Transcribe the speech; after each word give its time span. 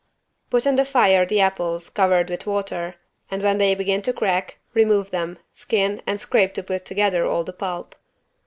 Put 0.49 0.65
on 0.65 0.77
the 0.77 0.83
fire 0.83 1.27
the 1.27 1.41
apples 1.41 1.87
covered 1.91 2.27
with 2.31 2.47
water, 2.47 2.95
and 3.29 3.43
when 3.43 3.59
they 3.59 3.75
begin 3.75 4.01
to 4.01 4.13
crack 4.13 4.57
remove 4.73 5.11
them, 5.11 5.37
skin 5.53 6.01
and 6.07 6.19
scrape 6.19 6.55
to 6.55 6.63
put 6.63 6.85
together 6.85 7.23
all 7.27 7.43
the 7.43 7.53
pulp. 7.53 7.95